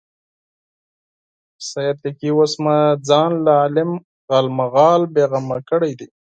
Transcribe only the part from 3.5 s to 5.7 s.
عالم غالمغال بېغمه